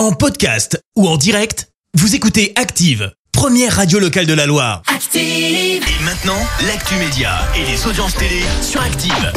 En 0.00 0.12
podcast 0.12 0.82
ou 0.96 1.06
en 1.06 1.18
direct, 1.18 1.68
vous 1.92 2.14
écoutez 2.14 2.54
Active, 2.56 3.12
première 3.32 3.76
radio 3.76 3.98
locale 3.98 4.24
de 4.24 4.32
la 4.32 4.46
Loire. 4.46 4.80
Active. 4.86 5.20
Et 5.20 6.02
maintenant, 6.02 6.38
l'actu 6.66 6.94
média 6.94 7.32
et 7.54 7.70
les 7.70 7.86
audiences 7.86 8.14
télé 8.14 8.40
sur 8.62 8.80
Active. 8.80 9.30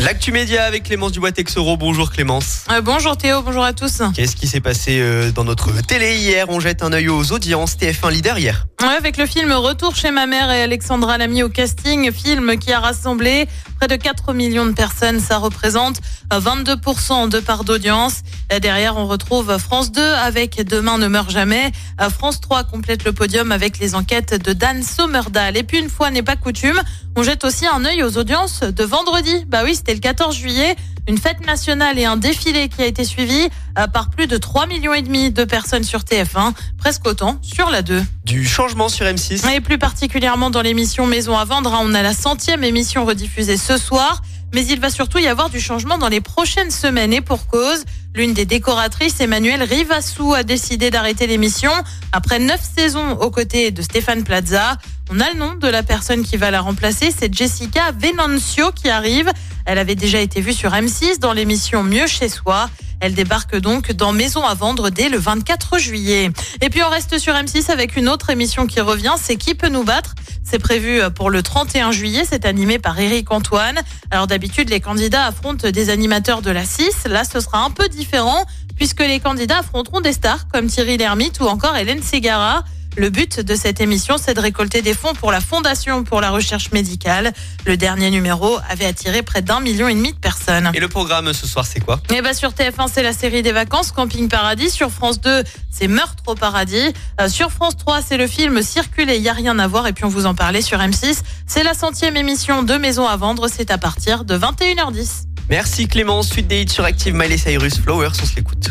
L'actu 0.00 0.30
média 0.30 0.64
avec 0.64 0.84
Clémence 0.84 1.10
Dubois-Texoro. 1.10 1.76
Bonjour 1.76 2.10
Clémence. 2.10 2.64
Euh, 2.72 2.80
bonjour 2.80 3.16
Théo, 3.16 3.42
bonjour 3.42 3.64
à 3.64 3.72
tous. 3.72 4.02
Qu'est-ce 4.14 4.36
qui 4.36 4.46
s'est 4.46 4.60
passé 4.60 4.98
euh, 5.00 5.32
dans 5.32 5.42
notre 5.42 5.80
télé 5.84 6.16
hier? 6.16 6.46
On 6.48 6.60
jette 6.60 6.82
un 6.82 6.92
œil 6.92 7.08
aux 7.08 7.32
audiences. 7.32 7.76
TF1 7.76 8.12
leader 8.12 8.38
hier. 8.38 8.66
Ouais, 8.80 8.88
avec 8.96 9.16
le 9.16 9.26
film 9.26 9.52
Retour 9.52 9.96
chez 9.96 10.12
ma 10.12 10.26
mère 10.26 10.52
et 10.52 10.62
Alexandra 10.62 11.18
Lamy 11.18 11.42
au 11.42 11.48
casting, 11.48 12.12
film 12.12 12.58
qui 12.58 12.72
a 12.72 12.78
rassemblé 12.78 13.48
près 13.78 13.88
de 13.88 13.96
4 13.96 14.32
millions 14.32 14.66
de 14.66 14.72
personnes. 14.72 15.20
Ça 15.20 15.38
représente 15.38 16.00
22% 16.30 17.28
de 17.28 17.38
part 17.38 17.64
d'audience. 17.64 18.22
Derrière, 18.60 18.96
on 18.96 19.06
retrouve 19.06 19.56
France 19.58 19.92
2 19.92 20.02
avec 20.02 20.66
Demain 20.66 20.98
ne 20.98 21.06
meurt 21.06 21.30
jamais. 21.30 21.70
France 22.10 22.40
3 22.40 22.64
complète 22.64 23.04
le 23.04 23.12
podium 23.12 23.52
avec 23.52 23.78
les 23.78 23.94
enquêtes 23.94 24.34
de 24.42 24.52
Dan 24.52 24.82
Sommerdahl. 24.82 25.56
Et 25.56 25.62
puis, 25.62 25.78
une 25.78 25.90
fois 25.90 26.10
n'est 26.10 26.22
pas 26.22 26.36
coutume, 26.36 26.80
on 27.16 27.22
jette 27.22 27.44
aussi 27.44 27.66
un 27.66 27.84
œil 27.84 28.02
aux 28.02 28.18
audiences 28.18 28.60
de 28.60 28.84
vendredi. 28.84 29.44
Bah 29.46 29.62
oui, 29.64 29.74
c'était 29.76 29.94
le 29.94 30.00
14 30.00 30.34
juillet. 30.34 30.74
Une 31.06 31.18
fête 31.18 31.46
nationale 31.46 31.98
et 31.98 32.04
un 32.04 32.16
défilé 32.16 32.68
qui 32.68 32.82
a 32.82 32.86
été 32.86 33.04
suivi 33.04 33.48
par 33.92 34.10
plus 34.10 34.26
de 34.26 34.36
3 34.36 34.66
millions 34.66 34.92
et 34.92 35.02
demi 35.02 35.30
de 35.30 35.44
personnes 35.44 35.84
sur 35.84 36.00
TF1, 36.00 36.52
presque 36.76 37.06
autant 37.06 37.38
sur 37.42 37.70
la 37.70 37.82
2. 37.82 38.02
Du 38.28 38.44
changement 38.44 38.90
sur 38.90 39.06
M6. 39.06 39.50
Et 39.54 39.62
plus 39.62 39.78
particulièrement 39.78 40.50
dans 40.50 40.60
l'émission 40.60 41.06
Maison 41.06 41.34
à 41.34 41.46
vendre, 41.46 41.72
hein, 41.72 41.80
on 41.82 41.94
a 41.94 42.02
la 42.02 42.12
centième 42.12 42.62
émission 42.62 43.06
rediffusée 43.06 43.56
ce 43.56 43.78
soir. 43.78 44.20
Mais 44.52 44.66
il 44.66 44.80
va 44.80 44.90
surtout 44.90 45.16
y 45.16 45.26
avoir 45.26 45.48
du 45.48 45.60
changement 45.60 45.96
dans 45.96 46.10
les 46.10 46.20
prochaines 46.20 46.70
semaines 46.70 47.14
et 47.14 47.22
pour 47.22 47.46
cause. 47.46 47.84
L'une 48.14 48.34
des 48.34 48.44
décoratrices, 48.44 49.18
Emmanuelle 49.20 49.62
Rivassou, 49.62 50.34
a 50.34 50.42
décidé 50.42 50.90
d'arrêter 50.90 51.26
l'émission 51.26 51.70
après 52.12 52.38
neuf 52.38 52.60
saisons 52.76 53.12
aux 53.12 53.30
côtés 53.30 53.70
de 53.70 53.80
Stéphane 53.80 54.24
Plaza. 54.24 54.76
On 55.10 55.20
a 55.20 55.30
le 55.30 55.38
nom 55.38 55.54
de 55.54 55.68
la 55.68 55.82
personne 55.82 56.22
qui 56.22 56.36
va 56.36 56.50
la 56.50 56.60
remplacer, 56.60 57.10
c'est 57.16 57.32
Jessica 57.32 57.92
Venancio 57.92 58.72
qui 58.72 58.90
arrive. 58.90 59.30
Elle 59.64 59.78
avait 59.78 59.94
déjà 59.94 60.20
été 60.20 60.42
vue 60.42 60.52
sur 60.52 60.72
M6 60.72 61.18
dans 61.18 61.32
l'émission 61.32 61.82
Mieux 61.82 62.06
chez 62.06 62.28
soi. 62.28 62.68
Elle 63.00 63.14
débarque 63.14 63.56
donc 63.56 63.92
dans 63.92 64.12
Maison 64.12 64.44
à 64.44 64.52
vendre 64.52 64.90
dès 64.90 65.08
le 65.08 65.16
24 65.16 65.78
juillet. 65.78 66.30
Et 66.60 66.68
puis 66.68 66.82
on 66.82 66.90
reste 66.90 67.18
sur 67.18 67.32
M6 67.32 67.70
avec 67.70 67.96
une 67.96 68.06
autre 68.06 68.28
émission 68.28 68.66
qui 68.66 68.80
revient, 68.80 69.14
c'est 69.18 69.36
Qui 69.36 69.54
peut 69.54 69.68
nous 69.68 69.82
battre? 69.82 70.14
C'est 70.44 70.58
prévu 70.58 71.00
pour 71.14 71.30
le 71.30 71.42
31 71.42 71.90
juillet, 71.90 72.24
c'est 72.28 72.44
animé 72.44 72.78
par 72.78 72.98
Eric 73.00 73.30
Antoine. 73.30 73.80
Alors 74.10 74.26
d'habitude, 74.26 74.68
les 74.68 74.80
candidats 74.80 75.24
affrontent 75.24 75.70
des 75.70 75.88
animateurs 75.88 76.42
de 76.42 76.50
la 76.50 76.66
6. 76.66 77.06
Là, 77.06 77.24
ce 77.24 77.40
sera 77.40 77.64
un 77.64 77.70
peu 77.70 77.88
différent 77.88 78.44
puisque 78.76 79.00
les 79.00 79.20
candidats 79.20 79.60
affronteront 79.60 80.02
des 80.02 80.12
stars 80.12 80.48
comme 80.48 80.66
Thierry 80.66 80.98
Lhermitte 80.98 81.40
ou 81.40 81.46
encore 81.46 81.76
Hélène 81.76 82.02
Ségara. 82.02 82.62
Le 82.96 83.10
but 83.10 83.40
de 83.40 83.54
cette 83.54 83.80
émission, 83.80 84.16
c'est 84.18 84.34
de 84.34 84.40
récolter 84.40 84.82
des 84.82 84.94
fonds 84.94 85.14
pour 85.14 85.30
la 85.30 85.40
Fondation 85.40 86.02
pour 86.02 86.20
la 86.20 86.30
recherche 86.30 86.72
médicale. 86.72 87.32
Le 87.64 87.76
dernier 87.76 88.10
numéro 88.10 88.58
avait 88.68 88.86
attiré 88.86 89.22
près 89.22 89.42
d'un 89.42 89.60
million 89.60 89.88
et 89.88 89.94
demi 89.94 90.12
de 90.12 90.18
personnes. 90.18 90.70
Et 90.74 90.80
le 90.80 90.88
programme 90.88 91.32
ce 91.32 91.46
soir, 91.46 91.64
c'est 91.64 91.80
quoi? 91.80 92.00
Eh 92.12 92.20
ben 92.22 92.34
sur 92.34 92.50
TF1, 92.50 92.88
c'est 92.92 93.02
la 93.02 93.12
série 93.12 93.42
des 93.42 93.52
vacances 93.52 93.92
Camping 93.92 94.28
Paradis. 94.28 94.70
Sur 94.70 94.90
France 94.90 95.20
2, 95.20 95.44
c'est 95.70 95.86
Meurtre 95.86 96.24
au 96.26 96.34
paradis. 96.34 96.92
Euh, 97.20 97.28
sur 97.28 97.52
France 97.52 97.76
3, 97.76 98.02
c'est 98.02 98.16
le 98.16 98.26
film 98.26 98.62
Circuler, 98.62 99.16
il 99.16 99.22
y 99.22 99.28
a 99.28 99.32
rien 99.32 99.58
à 99.58 99.68
voir. 99.68 99.86
Et 99.86 99.92
puis 99.92 100.04
on 100.04 100.08
vous 100.08 100.26
en 100.26 100.34
parlait 100.34 100.62
sur 100.62 100.78
M6. 100.78 101.20
C'est 101.46 101.62
la 101.62 101.74
centième 101.74 102.16
émission 102.16 102.62
de 102.62 102.74
Maison 102.74 103.06
à 103.06 103.16
vendre. 103.16 103.48
C'est 103.48 103.70
à 103.70 103.78
partir 103.78 104.24
de 104.24 104.36
21h10. 104.36 105.24
Merci 105.50 105.88
Clémence. 105.88 106.28
Suite 106.28 106.48
des 106.48 106.62
hits 106.62 106.68
sur 106.68 106.84
Active 106.84 107.14
Miley 107.14 107.38
Cyrus 107.38 107.78
Flowers, 107.80 108.10
on 108.20 108.26
se 108.26 108.36
l'écoute. 108.36 108.70